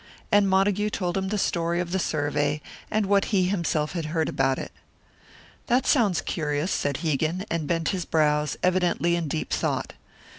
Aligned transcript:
And 0.31 0.49
Montague 0.49 0.89
told 0.89 1.15
him 1.15 1.27
the 1.27 1.37
story 1.37 1.79
of 1.79 1.91
the 1.91 1.99
survey, 1.99 2.59
and 2.89 3.05
what 3.05 3.25
he 3.25 3.43
himself 3.45 3.91
had 3.91 4.05
heard 4.05 4.29
about 4.29 4.57
it. 4.57 4.71
"That 5.67 5.85
sounds 5.85 6.21
curious," 6.21 6.71
said 6.71 6.97
Hegan, 7.05 7.45
and 7.51 7.67
bent 7.67 7.89
his 7.89 8.05
brows, 8.05 8.57
evidently 8.63 9.15
in 9.15 9.27
deep 9.27 9.51
thought. 9.53 9.93